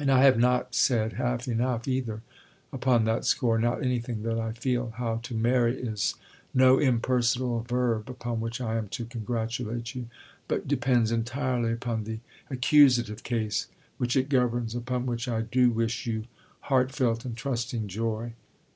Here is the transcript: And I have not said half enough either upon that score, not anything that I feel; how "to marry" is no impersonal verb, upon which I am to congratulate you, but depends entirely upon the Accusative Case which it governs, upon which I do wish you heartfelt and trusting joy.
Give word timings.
And 0.00 0.10
I 0.10 0.24
have 0.24 0.40
not 0.40 0.74
said 0.74 1.12
half 1.12 1.46
enough 1.46 1.86
either 1.86 2.20
upon 2.72 3.04
that 3.04 3.24
score, 3.24 3.60
not 3.60 3.80
anything 3.80 4.24
that 4.24 4.40
I 4.40 4.50
feel; 4.50 4.90
how 4.96 5.18
"to 5.22 5.36
marry" 5.36 5.80
is 5.80 6.16
no 6.52 6.80
impersonal 6.80 7.60
verb, 7.60 8.10
upon 8.10 8.40
which 8.40 8.60
I 8.60 8.74
am 8.76 8.88
to 8.88 9.04
congratulate 9.04 9.94
you, 9.94 10.08
but 10.48 10.66
depends 10.66 11.12
entirely 11.12 11.70
upon 11.72 12.02
the 12.02 12.18
Accusative 12.50 13.22
Case 13.22 13.68
which 13.98 14.16
it 14.16 14.28
governs, 14.28 14.74
upon 14.74 15.06
which 15.06 15.28
I 15.28 15.42
do 15.42 15.70
wish 15.70 16.06
you 16.06 16.24
heartfelt 16.62 17.24
and 17.24 17.36
trusting 17.36 17.86
joy. 17.86 18.32